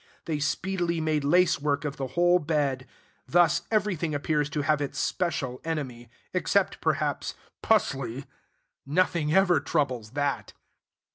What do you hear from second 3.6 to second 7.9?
everything appears to have its special enemy, except, perhaps, p